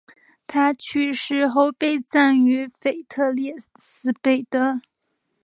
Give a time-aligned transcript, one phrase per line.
[0.47, 4.81] 他去世后被葬于腓特烈斯贝的。